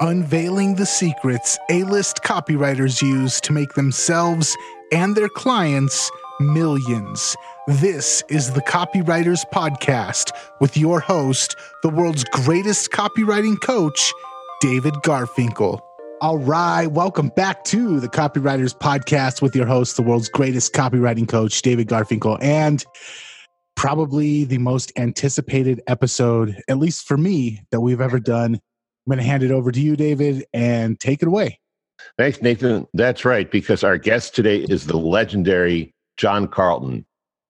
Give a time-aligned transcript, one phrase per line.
[0.00, 4.56] unveiling the secrets A list copywriters use to make themselves
[4.92, 6.10] and their clients
[6.40, 7.34] millions.
[7.66, 10.30] This is the Copywriters Podcast
[10.60, 14.12] with your host, the world's greatest copywriting coach,
[14.60, 15.80] David Garfinkel.
[16.20, 21.28] All right, welcome back to the Copywriters Podcast with your host, the world's greatest copywriting
[21.28, 22.38] coach, David Garfinkel.
[22.40, 22.84] And
[23.74, 28.60] probably the most anticipated episode, at least for me, that we've ever done.
[29.08, 31.58] I'm going to hand it over to you, David, and take it away.
[32.18, 32.86] Thanks, Nathan.
[32.92, 37.06] That's right, because our guest today is the legendary John Carlton.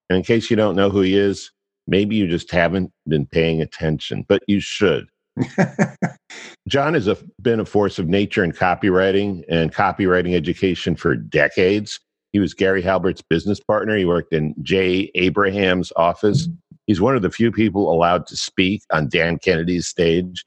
[0.08, 1.50] And in case you don't know who he is,
[1.88, 5.08] maybe you just haven't been paying attention, but you should.
[6.68, 11.98] John has a, been a force of nature in copywriting and copywriting education for decades.
[12.32, 13.96] He was Gary Halbert's business partner.
[13.96, 16.48] He worked in Jay Abraham's office.
[16.86, 20.44] He's one of the few people allowed to speak on Dan Kennedy's stage.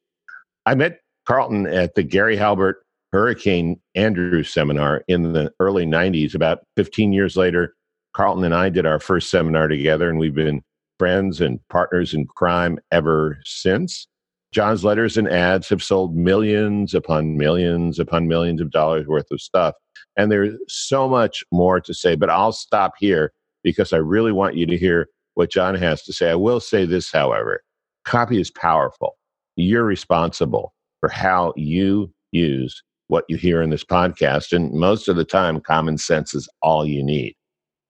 [0.65, 6.33] I met Carlton at the Gary Halbert Hurricane Andrews seminar in the early 90s.
[6.33, 7.75] About 15 years later,
[8.13, 10.61] Carlton and I did our first seminar together, and we've been
[10.97, 14.07] friends and partners in crime ever since.
[14.53, 19.41] John's letters and ads have sold millions upon millions upon millions of dollars worth of
[19.41, 19.75] stuff.
[20.17, 23.31] And there's so much more to say, but I'll stop here
[23.63, 26.29] because I really want you to hear what John has to say.
[26.31, 27.63] I will say this, however
[28.03, 29.15] copy is powerful.
[29.55, 34.53] You're responsible for how you use what you hear in this podcast.
[34.53, 37.35] And most of the time, common sense is all you need.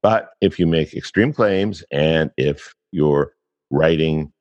[0.02, 3.34] But if you make extreme claims and if you're
[3.70, 4.34] writing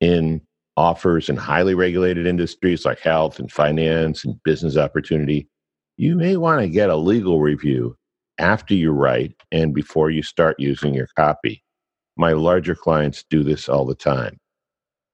[0.00, 0.40] in
[0.78, 5.46] offers in highly regulated industries like health and finance and business opportunity,
[5.98, 7.94] you may want to get a legal review
[8.38, 11.62] after you write and before you start using your copy.
[12.16, 14.38] My larger clients do this all the time.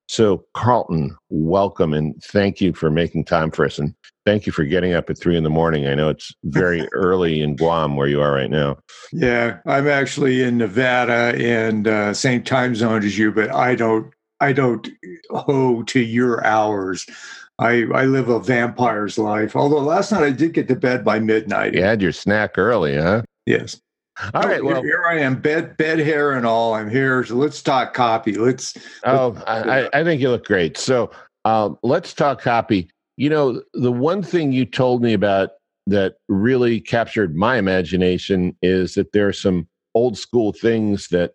[0.08, 3.78] So, Carlton, welcome and thank you for making time for us.
[3.78, 5.86] And thank you for getting up at three in the morning.
[5.86, 8.78] I know it's very early in Guam where you are right now.
[9.12, 14.12] Yeah, I'm actually in Nevada and uh, same time zone as you, but I don't
[14.40, 14.88] I don't
[15.30, 17.06] hoe to your hours.
[17.58, 19.56] I, I live a vampire's life.
[19.56, 21.74] Although last night I did get to bed by midnight.
[21.74, 23.22] You had your snack early, huh?
[23.46, 23.80] Yes.
[24.34, 24.62] All right.
[24.62, 26.74] Well, here, I am, bed bed hair and all.
[26.74, 27.24] I'm here.
[27.24, 28.32] So let's talk copy.
[28.32, 28.76] Let's.
[29.04, 30.76] Oh, let's, I, I think you look great.
[30.76, 31.10] So
[31.44, 32.90] um, let's talk copy.
[33.16, 35.50] You know, the one thing you told me about
[35.86, 41.32] that really captured my imagination is that there are some old school things that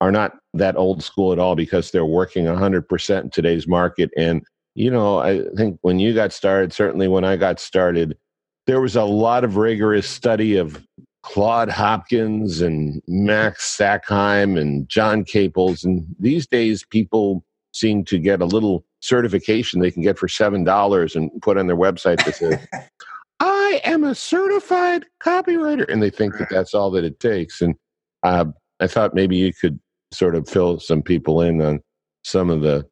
[0.00, 4.10] are not that old school at all because they're working 100% in today's market.
[4.16, 4.42] And,
[4.74, 8.18] you know, I think when you got started, certainly when I got started,
[8.66, 10.84] there was a lot of rigorous study of
[11.24, 15.82] Claude Hopkins and Max Sackheim and John Caples.
[15.82, 17.42] And these days, people
[17.72, 21.78] seem to get a little certification they can get for $7 and put on their
[21.78, 22.58] website that says,
[23.40, 25.90] I am a certified copywriter.
[25.90, 27.62] And they think that that's all that it takes.
[27.62, 27.74] And
[28.22, 28.44] uh,
[28.80, 29.80] I thought maybe you could
[30.12, 31.80] sort of fill some people in on
[32.22, 32.86] some of the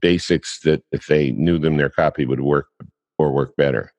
[0.00, 2.68] basics that if they knew them, their copy would work
[3.18, 3.92] or work better.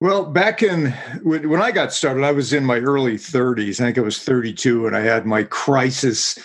[0.00, 0.90] Well, back in
[1.22, 3.80] when I got started, I was in my early 30s.
[3.80, 6.36] I think I was 32, and I had my crisis,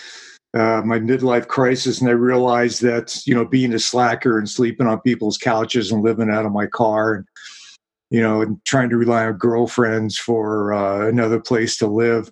[0.54, 4.86] uh, my midlife crisis, and I realized that you know being a slacker and sleeping
[4.86, 7.24] on people's couches and living out of my car, and
[8.10, 12.30] you know, and trying to rely on girlfriends for uh, another place to live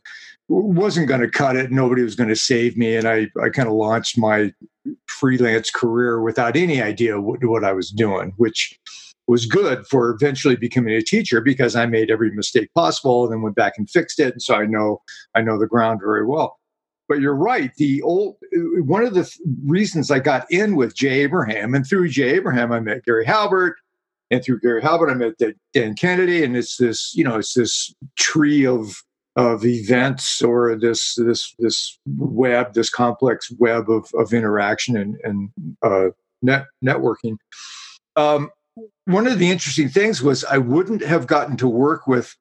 [0.49, 1.71] wasn't going to cut it.
[1.71, 2.97] Nobody was going to save me.
[2.97, 4.53] And I, I kind of launched my
[5.07, 8.79] freelance career without any idea what, what I was doing, which
[9.29, 13.43] was good for eventually becoming a teacher because I made every mistake possible and then
[13.43, 14.33] went back and fixed it.
[14.33, 15.03] And so I know,
[15.35, 16.59] I know the ground very well.
[17.09, 17.71] But you're right.
[17.77, 22.09] The old one of the th- reasons I got in with Jay Abraham, and through
[22.11, 23.77] Jay Abraham, I met Gary Halbert,
[24.31, 25.35] and through Gary Halbert, I met
[25.73, 29.03] Dan Kennedy, and it's this, you know, it's this tree of
[29.37, 35.51] of events or this this this web, this complex web of, of interaction and, and
[35.83, 36.09] uh,
[36.43, 37.37] net networking.
[38.17, 38.51] Um,
[39.07, 42.35] one of the interesting things was I wouldn't have gotten to work with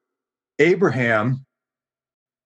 [0.58, 1.44] Abraham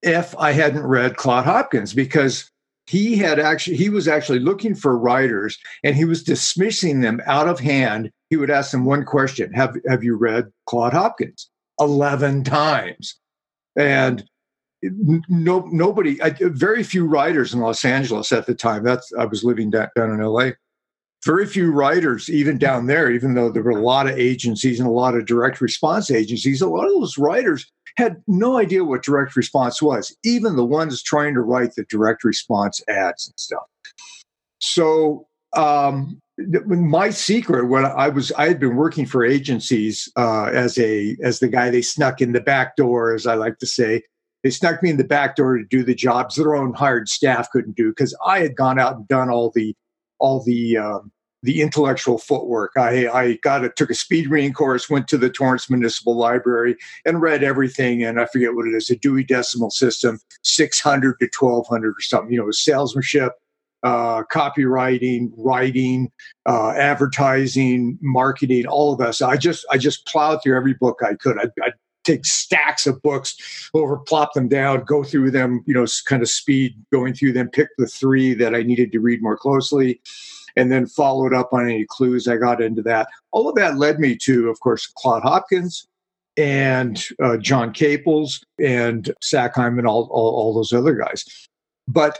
[0.01, 2.49] if I hadn't read Claude Hopkins because
[2.85, 7.47] he had actually he was actually looking for writers and he was dismissing them out
[7.47, 8.11] of hand.
[8.29, 11.49] He would ask them one question: Have have you read Claude Hopkins?
[11.79, 13.17] Eleven times,
[13.75, 14.23] and
[15.29, 19.69] no nobody very few writers in los angeles at the time that's i was living
[19.69, 20.51] down, down in la
[21.25, 24.87] very few writers even down there even though there were a lot of agencies and
[24.87, 29.03] a lot of direct response agencies a lot of those writers had no idea what
[29.03, 33.63] direct response was even the ones trying to write the direct response ads and stuff
[34.59, 40.77] so um, my secret when I was I had been working for agencies uh, as
[40.79, 44.01] a as the guy they snuck in the back door, as I like to say.
[44.43, 47.49] They snuck me in the back door to do the jobs their own hired staff
[47.51, 49.73] couldn't do because I had gone out and done all the
[50.23, 51.11] all the um,
[51.43, 52.71] the intellectual footwork.
[52.77, 56.77] I, I got it, took a speed reading course, went to the Torrance Municipal Library
[57.05, 58.01] and read everything.
[58.01, 62.31] And I forget what it is, a Dewey Decimal System, 600 to 1200 or something,
[62.31, 63.33] you know, salesmanship,
[63.83, 66.09] uh, copywriting, writing,
[66.45, 69.13] uh, advertising, marketing, all of.
[69.13, 71.37] So I just, I just plowed through every book I could.
[71.37, 71.71] I, I
[72.03, 76.29] take stacks of books over plop them down go through them you know kind of
[76.29, 79.99] speed going through them pick the three that i needed to read more closely
[80.55, 83.07] and then followed up on any clues I got into that.
[83.31, 85.87] All of that led me to, of course, Claude Hopkins
[86.37, 91.47] and uh, John Caples and Sackheim and all, all, all those other guys.
[91.87, 92.19] But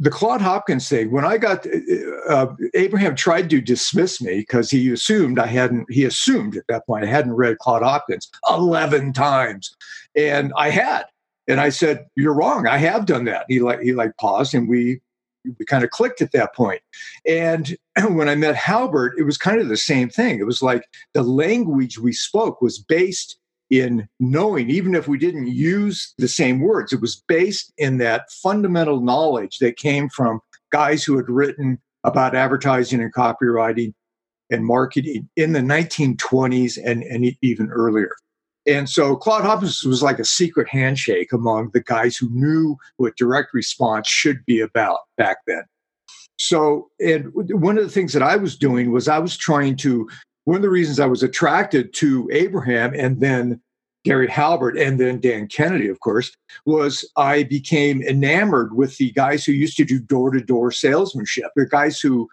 [0.00, 4.70] the Claude Hopkins thing, when I got uh, uh Abraham tried to dismiss me because
[4.70, 9.12] he assumed I hadn't, he assumed at that point I hadn't read Claude Hopkins 11
[9.12, 9.74] times.
[10.16, 11.04] And I had.
[11.46, 12.66] And I said, You're wrong.
[12.66, 13.46] I have done that.
[13.48, 15.00] He like he like paused and we
[15.58, 16.80] we kind of clicked at that point.
[17.26, 17.76] And
[18.08, 20.38] when I met Halbert, it was kind of the same thing.
[20.38, 23.38] It was like the language we spoke was based
[23.70, 28.30] in knowing, even if we didn't use the same words, it was based in that
[28.30, 30.40] fundamental knowledge that came from
[30.70, 33.94] guys who had written about advertising and copywriting
[34.50, 38.14] and marketing in the 1920s and, and even earlier.
[38.66, 43.16] And so Claude Hopkins was like a secret handshake among the guys who knew what
[43.16, 45.64] direct response should be about back then.
[46.38, 50.08] So, and one of the things that I was doing was I was trying to,
[50.44, 53.60] one of the reasons I was attracted to Abraham and then
[54.04, 56.36] Gary Halbert and then Dan Kennedy, of course,
[56.66, 61.50] was I became enamored with the guys who used to do door to door salesmanship.
[61.56, 62.28] The guys who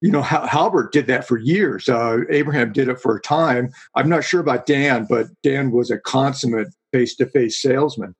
[0.00, 1.88] you know, Halbert did that for years.
[1.88, 3.70] Uh, Abraham did it for a time.
[3.94, 8.14] I'm not sure about Dan, but Dan was a consummate face to face salesman.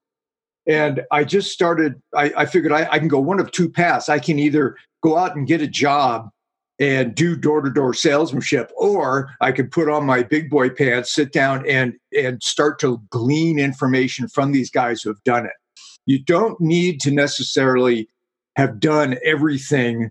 [0.67, 4.11] And I just started, I, I figured I, I, can go one of two paths.
[4.11, 6.29] I can either go out and get a job
[6.81, 11.13] and do door to door salesmanship, or I can put on my big boy pants,
[11.13, 15.53] sit down, and, and start to glean information from these guys who have done it.
[16.07, 18.09] You don't need to necessarily
[18.57, 20.11] have done everything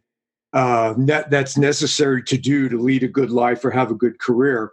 [0.53, 0.93] uh,
[1.29, 4.71] that's necessary to do to lead a good life or have a good career.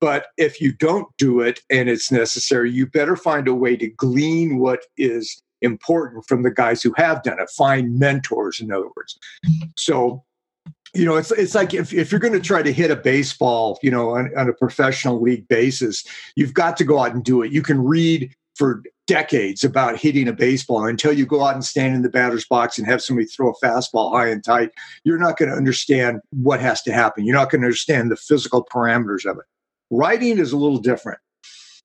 [0.00, 3.88] But if you don't do it and it's necessary, you better find a way to
[3.88, 7.48] glean what is important from the guys who have done it.
[7.50, 9.18] Find mentors, in other words.
[9.76, 10.24] So,
[10.96, 13.78] you know, it's it's like if, if you're going to try to hit a baseball,
[13.82, 16.04] you know, on, on a professional league basis,
[16.36, 17.52] you've got to go out and do it.
[17.52, 21.94] You can read for decades about hitting a baseball until you go out and stand
[21.94, 24.70] in the batter's box and have somebody throw a fastball high and tight
[25.04, 27.24] you're not going to understand what has to happen.
[27.24, 29.44] You're not going to understand the physical parameters of it.
[29.90, 31.20] Writing is a little different.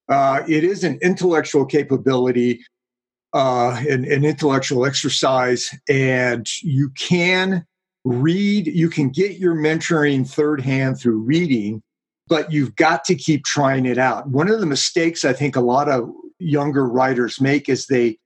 [0.10, 2.64] Uh, it is an intellectual capability
[3.34, 7.66] uh, an, an intellectual exercise and you can
[8.04, 11.82] read you can get your mentoring third hand through reading
[12.32, 14.26] but you've got to keep trying it out.
[14.30, 16.10] One of the mistakes I think a lot of
[16.40, 18.18] younger writers make is they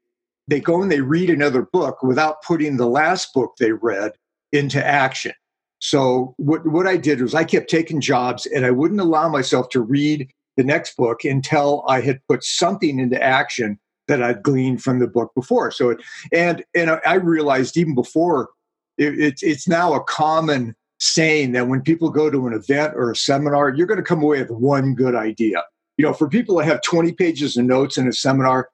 [0.48, 4.12] they go and they read another book without putting the last book they read
[4.52, 5.34] into action.
[5.80, 9.70] So what what I did was I kept taking jobs and I wouldn't allow myself
[9.70, 14.84] to read the next book until I had put something into action that I'd gleaned
[14.84, 15.72] from the book before.
[15.72, 15.98] So
[16.32, 18.50] and and I realized even before
[18.98, 23.12] it, it's it's now a common saying that when people go to an event or
[23.12, 25.62] a seminar, you're going to come away with one good idea
[25.98, 28.70] you know, for people that have 20 pages of notes in a seminar,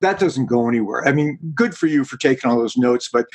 [0.00, 1.06] that doesn't go anywhere.
[1.06, 3.26] I mean, good for you for taking all those notes, but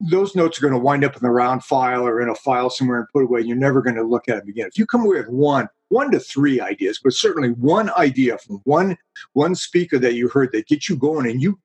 [0.00, 2.70] those notes are going to wind up in the round file or in a file
[2.70, 3.40] somewhere and put away.
[3.40, 4.68] And you're never going to look at them again.
[4.68, 8.60] If you come away with one, one to three ideas, but certainly one idea from
[8.64, 8.96] one
[9.32, 11.58] one speaker that you heard that gets you going, and you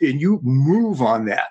[0.00, 1.50] and you move on that.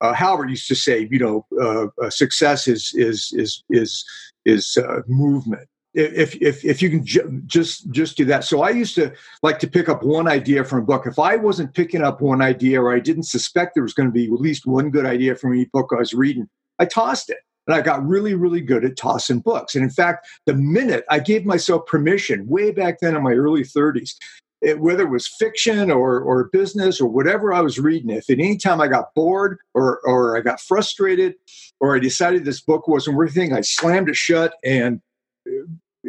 [0.00, 4.04] Uh, Halbert used to say, you know, uh, uh, success is is is is
[4.44, 8.44] is uh, movement if if if you can ju- just just do that.
[8.44, 9.12] So I used to
[9.42, 11.06] like to pick up one idea from a book.
[11.06, 14.12] If I wasn't picking up one idea, or I didn't suspect there was going to
[14.12, 17.38] be at least one good idea from any book I was reading, I tossed it.
[17.66, 19.74] And I got really, really good at tossing books.
[19.74, 23.62] And in fact, the minute I gave myself permission, way back then in my early
[23.62, 24.12] 30s,
[24.60, 28.38] it, whether it was fiction or, or business or whatever I was reading, if at
[28.38, 31.34] any time I got bored or, or I got frustrated
[31.80, 35.00] or I decided this book wasn't worth anything, I slammed it shut and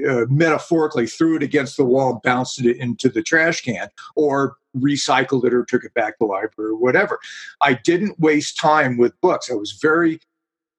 [0.08, 5.46] uh, metaphorically threw it against the wall bounced it into the trash can or recycled
[5.46, 7.20] it or took it back to the library or whatever.
[7.62, 9.50] I didn't waste time with books.
[9.52, 10.20] I was very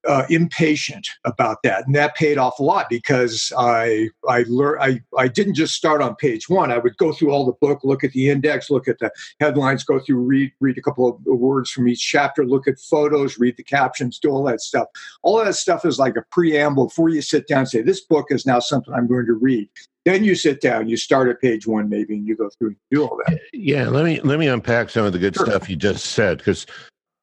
[0.06, 5.00] uh, impatient about that, and that paid off a lot because I I learned I
[5.18, 6.72] I didn't just start on page one.
[6.72, 9.84] I would go through all the book, look at the index, look at the headlines,
[9.84, 13.56] go through read read a couple of words from each chapter, look at photos, read
[13.56, 14.88] the captions, do all that stuff.
[15.22, 18.26] All that stuff is like a preamble before you sit down and say this book
[18.30, 19.68] is now something I'm going to read.
[20.06, 22.76] Then you sit down, you start at page one maybe, and you go through and
[22.90, 23.38] do all that.
[23.52, 25.44] Yeah, let me let me unpack some of the good Sure.
[25.46, 26.66] stuff you just said because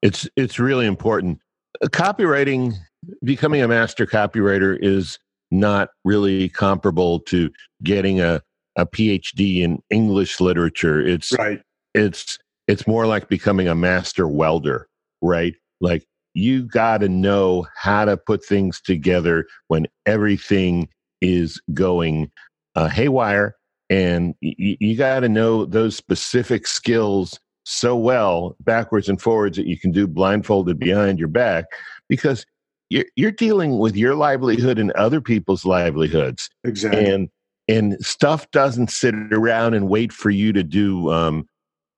[0.02, 1.40] it's it's really important.
[1.84, 2.74] Copywriting,
[3.22, 5.18] becoming a master copywriter is
[5.50, 7.50] not really comparable to
[7.82, 8.42] getting a
[8.76, 11.00] a PhD in English literature.
[11.04, 11.60] It's Right.
[11.94, 14.86] it's it's more like becoming a master welder,
[15.22, 15.54] right?
[15.80, 16.04] Like
[16.34, 20.88] you got to know how to put things together when everything
[21.20, 22.30] is going
[22.76, 23.56] uh, haywire,
[23.90, 29.66] and y- you got to know those specific skills so well backwards and forwards that
[29.66, 31.66] you can do blindfolded behind your back
[32.08, 32.46] because
[32.88, 36.48] you're, you're dealing with your livelihood and other people's livelihoods.
[36.64, 37.04] Exactly.
[37.04, 37.28] and
[37.68, 41.46] and stuff doesn't sit around and wait for you to do um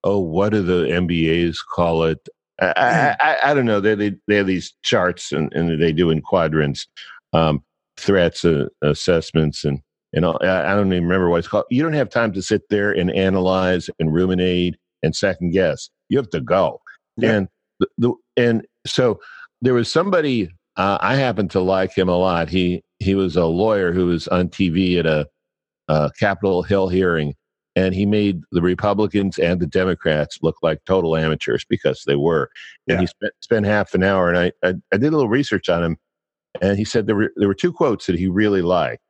[0.03, 2.29] oh what do the mbas call it?
[2.61, 3.81] I i, I, I don't know.
[3.81, 6.89] They, they they have these charts and, and they do in quadrants
[7.33, 7.63] um
[7.97, 9.81] threats uh, assessments and
[10.13, 11.67] and all, I, I don't even remember what it's called.
[11.71, 16.17] You don't have time to sit there and analyze and ruminate and second guess you
[16.19, 16.81] have to go
[17.17, 17.33] Yeah.
[17.33, 19.21] and the, the and so
[19.63, 23.47] there was somebody uh, i happen to like him a lot he he was a
[23.47, 25.27] lawyer who was on tv at a
[25.89, 27.35] uh, Capitol Hill hearing,
[27.75, 32.49] and he made the Republicans and the Democrats look like total amateurs because they were.
[32.89, 33.01] And Yeah.
[33.01, 35.83] he spent spent half an hour, and I, I I did a little research on
[35.83, 35.97] him,
[36.63, 39.03] and he said there were there were two quotes that he really liked,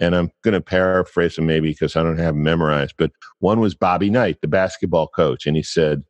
[0.00, 2.94] and I'm going to paraphrase them maybe because I don't have them memorized.
[2.98, 6.02] But one was Bobby Knight, the basketball coach, and he said,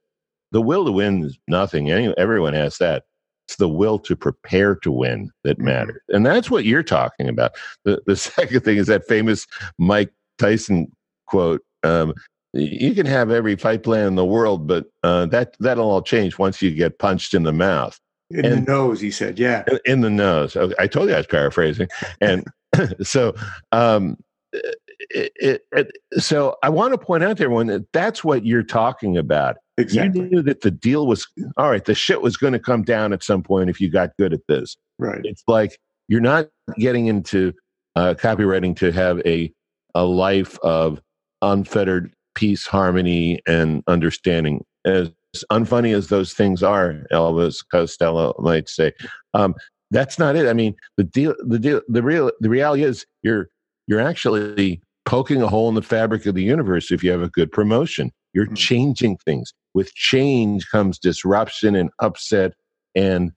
[0.52, 1.90] "The will to win is nothing.
[1.90, 3.04] Any, everyone has that."
[3.46, 6.02] It's the will to prepare to win that matters.
[6.10, 7.52] And that's what you're talking about.
[7.84, 9.46] The the second thing is that famous
[9.78, 10.92] Mike Tyson
[11.26, 11.62] quote.
[11.82, 12.12] Um,
[12.54, 16.38] you can have every fight plan in the world, but uh, that that'll all change
[16.38, 17.98] once you get punched in the mouth,
[18.30, 19.38] In and- the nose, he said.
[19.38, 19.64] Yeah.
[19.70, 20.56] in- in the nose.
[20.78, 21.88] I told you I was paraphrasing,
[22.20, 22.44] and
[23.02, 23.34] so
[23.72, 24.16] um,
[24.52, 28.62] it, it, it, so I want to point out to everyone that that's what you're
[28.62, 29.56] talking about.
[29.76, 30.22] Exactly.
[30.22, 31.84] You knew that the deal was all right.
[31.84, 34.40] The shit was going to come down at some point if you got good at
[34.48, 35.20] this Right.
[35.22, 36.48] it's like you're not
[36.78, 37.52] getting into
[37.94, 39.52] uh, copywriting to have a
[39.94, 41.00] a life of
[41.42, 44.64] unfettered peace, harmony, and understanding.
[44.84, 45.10] As
[45.52, 48.92] unfunny as those things are, Elvis Costello might say,
[49.34, 49.54] um,
[49.90, 50.46] that's not it.
[50.48, 53.48] I mean, the deal, the deal, the real, the reality is you're
[53.86, 57.30] you're actually poking a hole in the fabric of the universe if you have a
[57.30, 58.10] good promotion.
[58.34, 58.56] You're Mhm.
[58.56, 59.52] changing things.
[59.74, 62.52] With change comes disruption and upset
[62.94, 63.32] and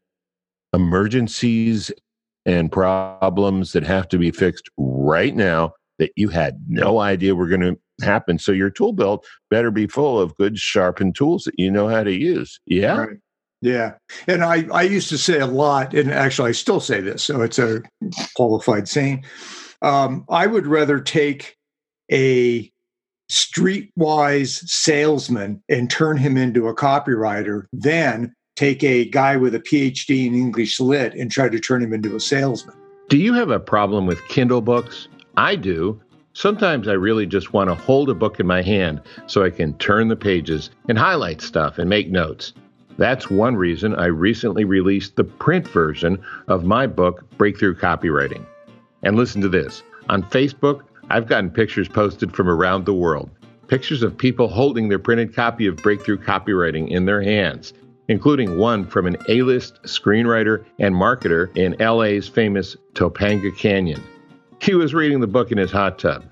[0.73, 1.91] emergencies
[2.45, 7.47] and problems that have to be fixed right now that you had no idea were
[7.47, 8.39] going to happen.
[8.39, 12.03] So your tool belt better be full of good sharpened tools that you know how
[12.03, 12.59] to use.
[12.65, 12.97] Yeah.
[12.97, 13.17] Right.
[13.61, 13.93] Yeah.
[14.27, 17.41] And I, I used to say a lot, and actually I still say this, so
[17.41, 17.83] it's a
[18.35, 19.23] qualified saying.
[19.81, 21.55] Um, I would rather take
[22.11, 22.71] a
[23.31, 30.27] streetwise salesman and turn him into a copywriter than take a guy with a PhD
[30.27, 32.75] in English lit and try to turn him into a salesman.
[33.09, 35.07] Do you have a problem with Kindle books?
[35.37, 36.01] I do.
[36.33, 39.77] Sometimes I really just want to hold a book in my hand so I can
[39.77, 42.53] turn the pages and highlight stuff and make notes.
[42.97, 48.45] That's one reason I recently released the print version of my book, Breakthrough Copywriting.
[49.03, 53.29] And listen to this on Facebook, I've gotten pictures posted from around the world.
[53.67, 57.73] Pictures of people holding their printed copy of Breakthrough Copywriting in their hands,
[58.09, 64.03] including one from an A list screenwriter and marketer in LA's famous Topanga Canyon.
[64.61, 66.23] He was reading the book in his hot tub.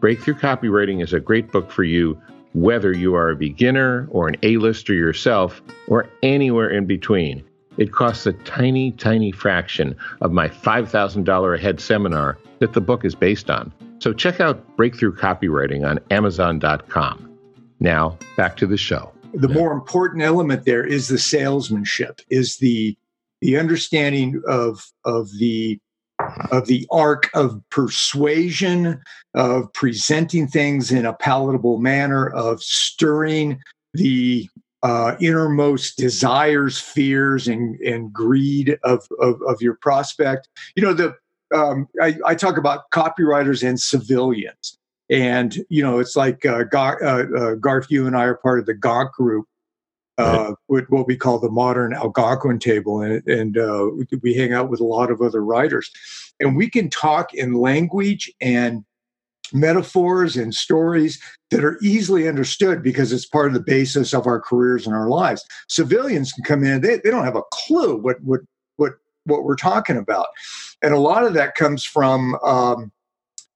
[0.00, 2.20] Breakthrough Copywriting is a great book for you,
[2.56, 7.44] whether you are a beginner or an A-lister yourself, or anywhere in between.
[7.76, 13.04] It costs a tiny, tiny fraction of my $5,000 a head seminar that the book
[13.04, 13.70] is based on.
[13.98, 17.30] So check out Breakthrough Copywriting on Amazon.com.
[17.78, 19.12] Now, back to the show.
[19.34, 22.96] the more important element there is the salesmanship is the
[23.42, 25.78] the understanding of of the
[26.50, 29.00] of the arc of persuasion
[29.34, 33.60] of presenting things in a palatable manner of stirring
[33.94, 34.48] the
[34.82, 40.48] uh, innermost desires fears and and greed of, of of your prospect.
[40.74, 41.14] You know the
[41.54, 44.78] um, I, I talk about copywriters and civilians.
[45.08, 48.58] And you know it's like uh, Gar, uh, uh, garth you and i are part
[48.58, 49.46] of the gonk group
[50.18, 50.84] uh, right.
[50.90, 53.88] what we call the modern Algonquin table, and, and uh,
[54.22, 55.90] we hang out with a lot of other writers,
[56.40, 58.84] and we can talk in language and
[59.52, 61.20] metaphors and stories
[61.50, 65.08] that are easily understood because it's part of the basis of our careers and our
[65.08, 65.44] lives.
[65.68, 68.40] Civilians can come in; they, they don't have a clue what what
[68.76, 68.92] what
[69.24, 70.28] what we're talking about,
[70.82, 72.90] and a lot of that comes from um,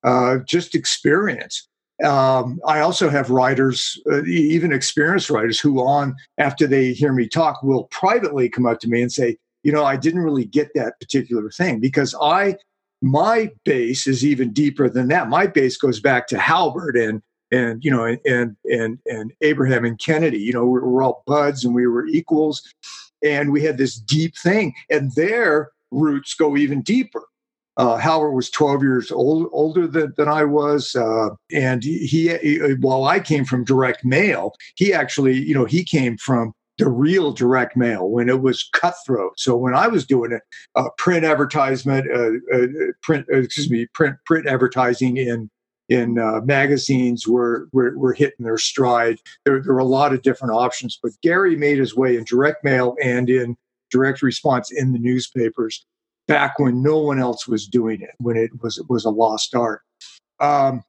[0.05, 1.69] uh, just experience.
[2.05, 7.29] Um, I also have writers, uh, even experienced writers, who on after they hear me
[7.29, 10.71] talk will privately come up to me and say, "You know, I didn't really get
[10.75, 12.57] that particular thing because I
[13.03, 15.29] my base is even deeper than that.
[15.29, 19.99] My base goes back to Halbert and and you know and and and Abraham and
[19.99, 20.39] Kennedy.
[20.39, 22.63] You know, we were all buds and we were equals,
[23.23, 24.75] and we had this deep thing.
[24.91, 27.23] And their roots go even deeper.
[27.81, 32.75] Uh, Halbert was 12 years old, older than, than I was, uh, and he, he,
[32.75, 37.33] while I came from direct mail, he actually, you know, he came from the real
[37.33, 39.33] direct mail when it was cutthroat.
[39.41, 40.43] So when I was doing it,
[40.77, 42.67] uh, print advertisement, uh, uh,
[43.03, 45.49] print uh, excuse me, print print advertising in
[45.89, 49.19] in uh, magazines were, were, were hitting their stride.
[49.45, 52.63] There, there were a lot of different options, but Gary made his way in direct
[52.63, 53.57] mail and in
[53.91, 55.85] direct response in the newspapers
[56.31, 59.55] back when no one else was doing it, when it was it was a lost
[59.55, 59.83] art.
[60.39, 60.85] Um,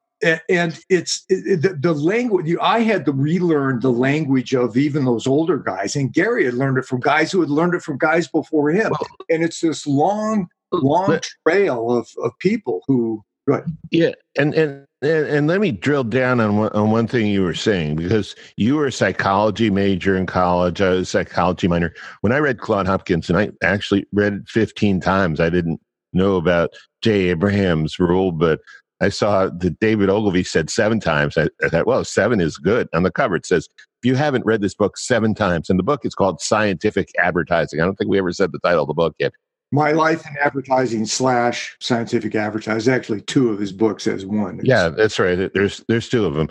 [0.50, 5.26] and it's it, the, the, language i had to relearn the language of even those
[5.26, 8.28] older guys and gary had learned it from guys who had learned it from guys
[8.28, 8.92] before him
[9.32, 15.26] and it's this long long trail of, of people who right yeah and and and,
[15.26, 18.76] and let me drill down on one, on one thing you were saying because you
[18.76, 20.82] were a psychology major in college.
[20.82, 21.94] I was a psychology minor.
[22.22, 25.82] When I read Claude Hopkins, and I actually read it 15 times, I didn't
[26.14, 28.60] know about Jay Abraham's rule, but
[29.02, 31.36] I saw that David Ogilvy said seven times.
[31.36, 32.88] I, I, thought, well, seven is good.
[32.94, 33.68] On the cover, it says,
[34.04, 37.82] if you haven't read this book seven times, and the book is called Scientific Advertising.
[37.82, 39.34] I don't think we ever said the title of the book yet.
[39.72, 42.94] My Life in Advertising slash Scientific Advertising.
[42.94, 44.60] Actually, two of his books as one.
[44.64, 45.52] Yeah, that's right.
[45.54, 46.50] There's there's two of them,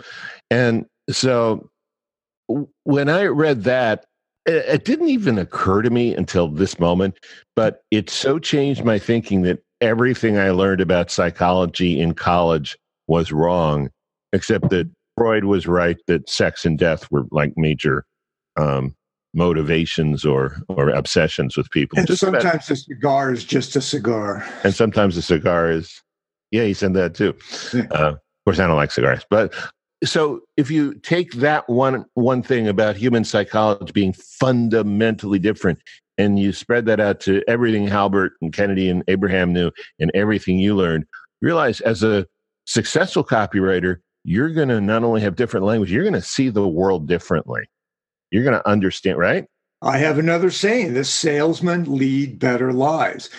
[0.49, 1.69] and so
[2.83, 4.05] when I read that,
[4.45, 7.17] it, it didn't even occur to me until this moment,
[7.55, 13.31] but it so changed my thinking that everything I learned about psychology in college was
[13.31, 13.89] wrong,
[14.33, 18.05] except that Freud was right that sex and death were like major
[18.57, 18.95] um,
[19.33, 21.97] motivations or or obsessions with people.
[21.97, 24.45] And just sometimes a cigar is just a cigar.
[24.63, 26.01] And sometimes a cigar is,
[26.51, 27.35] yeah, he said that too.
[27.73, 27.87] Yeah.
[27.91, 29.53] Uh, of course, I don't like cigars, but
[30.03, 35.79] so if you take that one one thing about human psychology being fundamentally different
[36.17, 40.57] and you spread that out to everything Halbert and Kennedy and Abraham knew and everything
[40.57, 41.05] you learned,
[41.41, 42.27] realize as a
[42.65, 46.67] successful copywriter, you're going to not only have different language, you're going to see the
[46.67, 47.63] world differently.
[48.31, 49.45] You're going to understand, right?
[49.83, 53.29] I have another saying this salesmen lead better lives.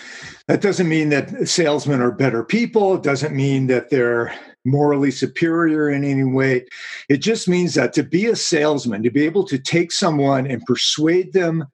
[0.47, 2.95] That doesn't mean that salesmen are better people.
[2.95, 4.33] It doesn't mean that they're
[4.65, 6.65] morally superior in any way.
[7.09, 10.65] It just means that to be a salesman, to be able to take someone and
[10.65, 11.65] persuade them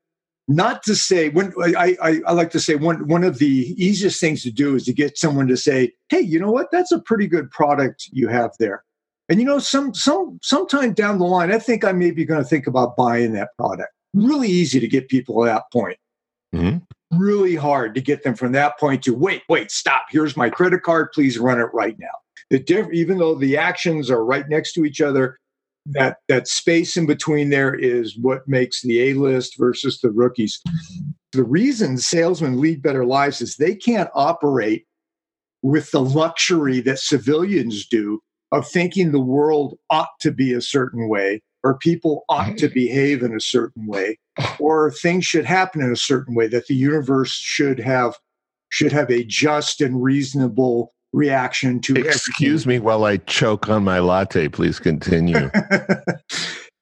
[0.48, 4.20] not to say when I, I, I, like to say one one of the easiest
[4.20, 7.00] things to do is to get someone to say hey you know what that's a
[7.00, 8.84] pretty good product you have there
[9.30, 12.42] and you know some some sometime down the line i think i may be going
[12.42, 13.92] to think about buying that product.
[14.14, 15.98] Really easy to get people at that point.
[16.54, 17.20] Mm-hmm.
[17.20, 20.06] really hard to get them from that point to wait wait stop.
[20.10, 21.12] Here's my credit card.
[21.14, 22.08] Please run it right now.
[22.50, 25.38] The diff- even though the actions are right next to each other
[25.86, 30.62] that that space in between there is what makes the A list versus the rookies.
[31.32, 34.86] The reason salesmen lead better lives is they can't operate
[35.62, 41.08] with the luxury that civilians do of thinking the world ought to be a certain
[41.08, 44.18] way or people ought to behave in a certain way
[44.60, 48.16] or things should happen in a certain way that the universe should have
[48.70, 52.82] should have a just and reasonable reaction to excuse everything.
[52.82, 55.50] me while i choke on my latte please continue.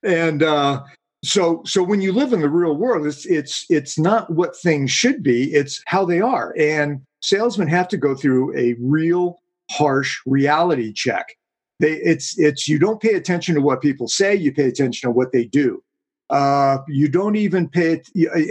[0.04, 0.84] And uh,
[1.24, 4.92] so so when you live in the real world it's it's it's not what things
[4.92, 6.56] should be it's how they are.
[6.58, 11.36] And salesmen have to go through a real harsh reality check
[11.80, 15.12] they it's it's you don't pay attention to what people say you pay attention to
[15.12, 15.84] what they do.
[16.30, 18.02] Uh, you don't even pay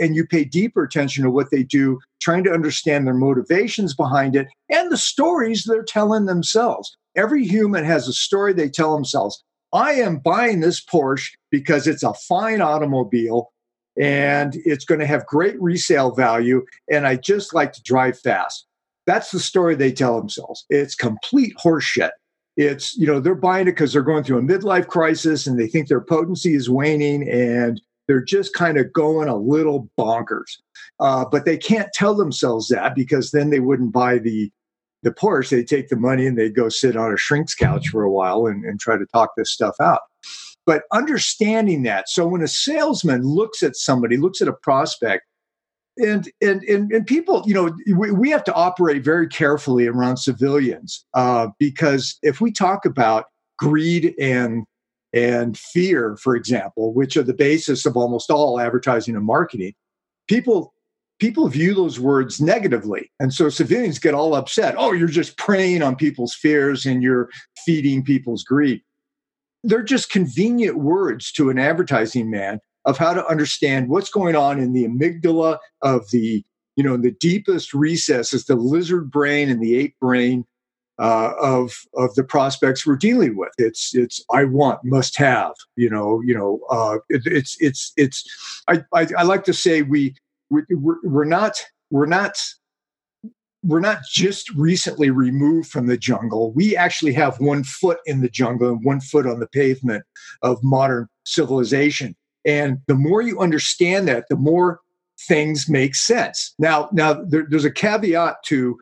[0.01, 4.35] and you pay deeper attention to what they do trying to understand their motivations behind
[4.35, 6.97] it and the stories they're telling themselves.
[7.17, 9.43] Every human has a story they tell themselves.
[9.75, 13.53] I am buying this porsche because it's a fine automobile
[14.01, 18.67] and it's going to have great resale value and i just like to drive fast.
[19.07, 20.65] That's the story they tell themselves.
[20.71, 22.11] It's complete horseshit
[22.57, 25.67] it's, you know, they're buying it because they're going through a midlife crisis and they
[25.67, 30.59] think their potency is waning and they're just kind of going a little bonkers.
[31.01, 34.51] Uh, but they can't tell themselves that because then they wouldn't buy the
[35.03, 35.51] the Porsche.
[35.51, 38.47] They'd take the money and they'd go sit on a shrink's couch for a while
[38.47, 40.01] and, and try to talk this stuff out.
[40.65, 45.25] But understanding that, so when a salesman looks at somebody, looks at a prospect,
[45.99, 50.19] and and and, and people, you know, we, we have to operate very carefully around
[50.19, 53.27] civilians uh, because if we talk about
[53.59, 54.65] greed and
[55.13, 59.73] and fear, for example, which are the basis of almost all advertising and marketing,
[60.29, 60.75] people
[61.19, 63.11] people view those words negatively.
[63.19, 64.75] And so civilians get all upset.
[64.77, 67.31] Oh, you're just preying on people's fears and you're
[67.65, 68.83] feeding people's greed.
[69.65, 74.59] They're just convenient words to an advertising man of how to understand what's going on
[74.59, 76.45] in the amygdala of the,
[76.77, 80.45] you know, in the deepest recesses, the lizard brain and the ape brain
[80.99, 83.53] uh, of of the prospects we're dealing with.
[83.59, 85.53] It's it's I want, must have.
[85.77, 86.61] You know, you know.
[86.71, 88.25] Uh, it, it's it's it's.
[88.69, 90.15] I, I, I like to say we
[90.49, 92.39] we we're, we're not we're not
[93.63, 96.53] we're not just recently removed from the jungle.
[96.53, 100.05] We actually have one foot in the jungle and one foot on the pavement
[100.43, 102.15] of modern civilization.
[102.47, 104.81] And the more you understand that, the more
[105.19, 106.55] things make sense.
[106.59, 108.79] Now, now there, there's a caveat to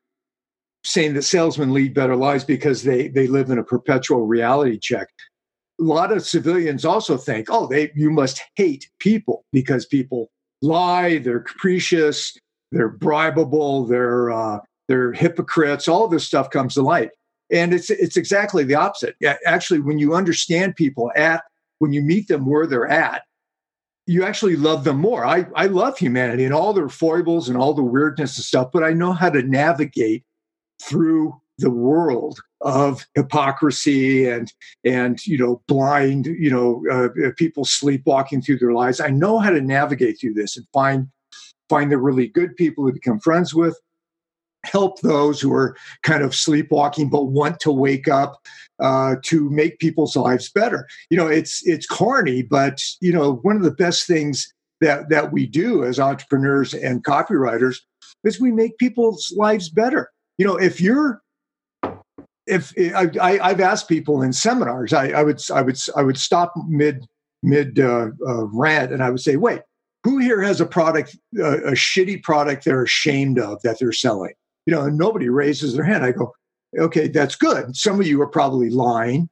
[0.85, 5.09] saying that salesmen lead better lives because they they live in a perpetual reality check.
[5.81, 11.19] A lot of civilians also think, oh, they you must hate people because people lie,
[11.19, 12.37] they're capricious,
[12.71, 15.89] they're bribable, they're uh, they're hypocrites.
[15.89, 17.11] All this stuff comes to light,
[17.51, 19.17] and it's it's exactly the opposite.
[19.47, 21.43] Actually, when you understand people at
[21.79, 23.23] when you meet them where they're at,
[24.07, 25.25] you actually love them more.
[25.25, 28.85] I I love humanity and all their foibles and all the weirdness and stuff, but
[28.85, 30.25] I know how to navigate
[30.83, 34.53] through the world of hypocrisy and
[34.85, 39.51] and you know blind you know uh, people sleepwalking through their lives i know how
[39.51, 41.07] to navigate through this and find
[41.69, 43.79] find the really good people to become friends with
[44.65, 48.43] help those who are kind of sleepwalking but want to wake up
[48.81, 53.57] uh, to make people's lives better you know it's it's corny but you know one
[53.57, 57.79] of the best things that that we do as entrepreneurs and copywriters
[58.25, 61.23] is we make people's lives better you know, if you're
[62.47, 66.19] if I, I, have asked people in seminars, I, I, would I would I would
[66.19, 67.07] stop mid
[67.43, 69.63] mid uh, uh, rant and I would say, wait,
[70.03, 74.35] who here has a product, uh, a shitty product they're ashamed of that they're selling?
[74.67, 76.05] You know, and nobody raises their hand.
[76.05, 76.33] I go,
[76.79, 77.77] okay, that's good.
[77.77, 79.29] Some of you are probably lying,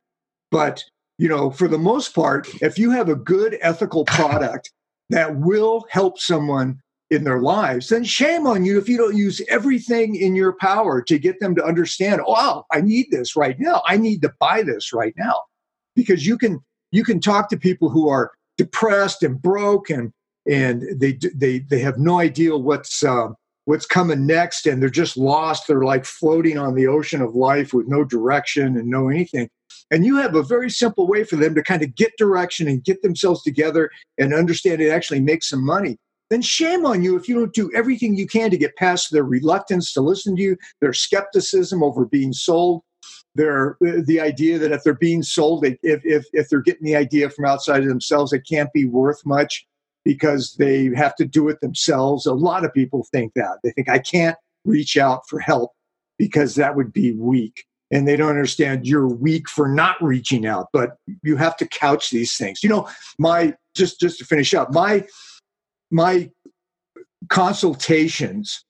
[0.50, 0.84] but
[1.18, 4.72] you know, for the most part, if you have a good ethical product
[5.10, 9.40] that will help someone in their lives, then shame on you if you don't use
[9.50, 13.56] everything in your power to get them to understand, oh, wow, I need this right
[13.60, 13.82] now.
[13.86, 15.34] I need to buy this right now.
[15.94, 16.58] Because you can
[16.90, 20.10] you can talk to people who are depressed and broke and
[20.50, 23.28] and they they they have no idea what's uh,
[23.64, 25.66] what's coming next and they're just lost.
[25.66, 29.48] They're like floating on the ocean of life with no direction and no anything.
[29.90, 32.84] And you have a very simple way for them to kind of get direction and
[32.84, 35.98] get themselves together and understand it actually makes some money.
[36.30, 39.24] Then shame on you if you don't do everything you can to get past their
[39.24, 42.82] reluctance to listen to you, their skepticism over being sold,
[43.34, 46.96] their uh, the idea that if they're being sold, if if if they're getting the
[46.96, 49.66] idea from outside of themselves, it can't be worth much
[50.04, 52.26] because they have to do it themselves.
[52.26, 55.72] A lot of people think that they think I can't reach out for help
[56.18, 60.68] because that would be weak and they don't understand you're weak for not reaching out
[60.72, 62.88] but you have to couch these things you know
[63.18, 65.04] my just just to finish up my
[65.90, 66.30] my
[67.28, 68.64] consultations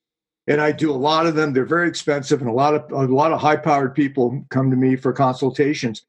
[0.47, 1.53] and I do a lot of them.
[1.53, 4.77] They're very expensive, and a lot of a lot of high powered people come to
[4.77, 6.03] me for consultations.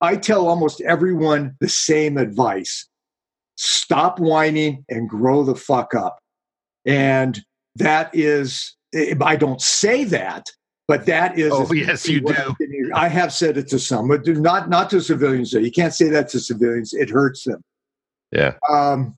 [0.00, 2.88] I tell almost everyone the same advice:
[3.56, 6.18] stop whining and grow the fuck up.
[6.84, 7.40] And
[7.76, 10.46] that is, I don't say that,
[10.88, 11.52] but that is.
[11.52, 12.54] Oh yes, you do.
[12.94, 15.50] I have said it to some, but not not to civilians.
[15.50, 17.60] Though you can't say that to civilians; it hurts them.
[18.30, 18.54] Yeah.
[18.70, 19.16] Um,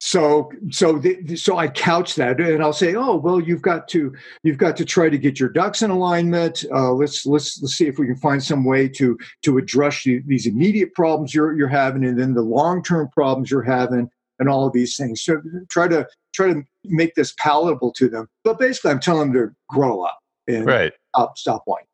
[0.00, 4.14] so so the, so i couch that and i'll say oh well you've got to
[4.42, 6.64] you've got to try to get your ducks in alignment.
[6.72, 10.22] Uh, let's let's let's see if we can find some way to to address you,
[10.26, 14.08] these immediate problems you're you're having and then the long-term problems you're having
[14.38, 15.22] and all of these things.
[15.22, 18.28] So try to try to make this palatable to them.
[18.44, 20.92] But basically i'm telling them to grow up and right.
[21.14, 21.87] stop stop whining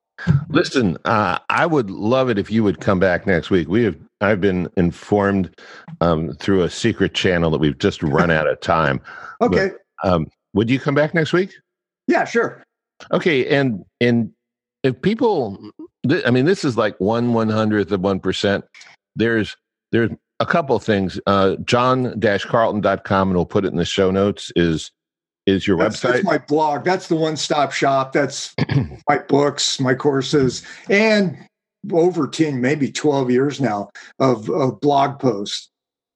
[0.48, 3.68] Listen, uh, I would love it if you would come back next week.
[3.68, 5.54] We have I've been informed
[6.00, 9.00] um, through a secret channel that we've just run out of time.
[9.40, 9.72] okay.
[10.02, 11.52] But, um, would you come back next week?
[12.06, 12.62] Yeah, sure.
[13.12, 14.30] Okay, and and
[14.82, 15.70] if people,
[16.08, 18.64] th- I mean, this is like one one hundredth of one percent.
[19.16, 19.56] There's
[19.92, 21.20] there's a couple of things.
[21.26, 24.52] Uh, John-Carlton.com, and we'll put it in the show notes.
[24.56, 24.90] Is
[25.46, 26.12] is your that's, website?
[26.12, 26.84] That's my blog.
[26.84, 28.12] That's the one-stop shop.
[28.12, 28.54] That's
[29.08, 31.36] my books, my courses, and
[31.92, 35.70] over 10, maybe 12 years now of, of blog posts.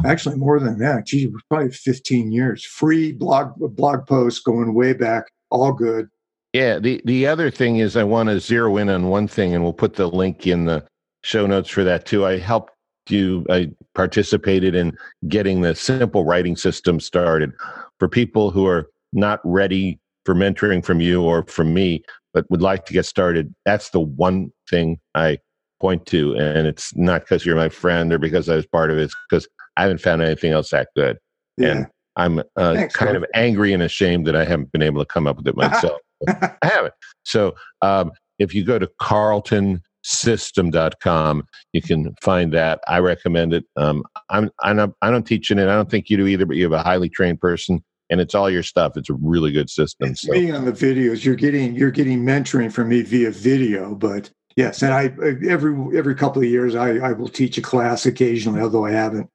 [0.05, 1.07] Actually, more than that.
[1.07, 2.65] Gee, probably 15 years.
[2.65, 5.25] Free blog blog posts going way back.
[5.51, 6.09] All good.
[6.53, 6.79] Yeah.
[6.79, 9.73] The the other thing is I want to zero in on one thing, and we'll
[9.73, 10.87] put the link in the
[11.25, 12.25] show notes for that too.
[12.25, 12.71] I helped
[13.09, 13.45] you.
[13.51, 17.53] I participated in getting the simple writing system started
[17.99, 22.03] for people who are not ready for mentoring from you or from me,
[22.35, 23.55] but would like to get started.
[23.65, 25.39] That's the one thing I
[25.81, 26.35] point to.
[26.37, 29.05] And it's not because you're my friend or because I was part of it.
[29.05, 31.19] It's because I haven't found anything else that good.
[31.57, 31.71] Yeah.
[31.71, 33.23] And I'm uh, Thanks, kind man.
[33.23, 36.01] of angry and ashamed that I haven't been able to come up with it myself.
[36.29, 36.95] I haven't.
[37.23, 42.81] So um, if you go to carltonsystem.com, you can find that.
[42.89, 43.65] I recommend it.
[43.77, 45.69] Um, I'm, I'm not, I don't teach in it.
[45.69, 48.35] I don't think you do either, but you have a highly trained person and it's
[48.35, 48.97] all your stuff.
[48.97, 50.11] It's a really good system.
[50.11, 50.33] It's so.
[50.33, 51.25] me on the videos.
[51.25, 55.15] You're getting you're getting mentoring from me via video, but yes, and I
[55.47, 59.29] every every couple of years I, I will teach a class occasionally, although I haven't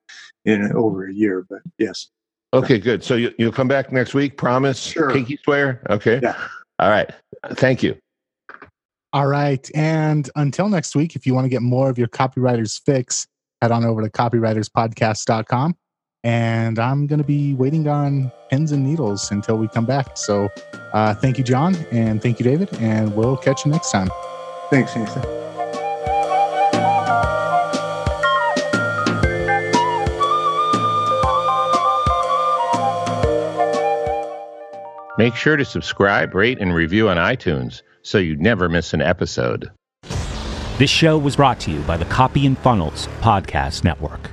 [0.45, 1.45] in over a year.
[1.49, 2.09] But yes.
[2.53, 3.03] Okay, good.
[3.03, 4.37] So you, you'll come back next week.
[4.37, 4.79] Promise.
[4.79, 5.11] Sure.
[5.11, 5.81] Pinky swear.
[5.89, 6.19] Okay.
[6.21, 6.37] Yeah.
[6.79, 7.09] All right.
[7.53, 7.95] Thank you.
[9.11, 9.69] All right.
[9.75, 13.27] And until next week, if you want to get more of your copywriter's fix,
[13.61, 15.75] head on over to copywriterspodcast.com
[16.23, 20.17] and I'm going to be waiting on pins and needles until we come back.
[20.17, 20.49] So,
[20.93, 24.09] uh, thank you, John, and thank you, David, and we'll catch you next time.
[24.69, 25.21] Thanks, Nathan.
[35.17, 39.69] Make sure to subscribe, rate, and review on iTunes so you never miss an episode.
[40.79, 44.32] This show was brought to you by the Copy and Funnels Podcast Network.